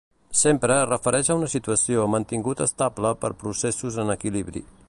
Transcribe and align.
Sempre 0.43 0.73
es 0.77 0.87
refereix 0.89 1.29
a 1.33 1.37
una 1.41 1.51
situació 1.53 2.07
mantingut 2.15 2.67
estable 2.69 3.15
per 3.25 3.35
processos 3.45 4.05
en 4.07 4.19
equilibri. 4.19 4.69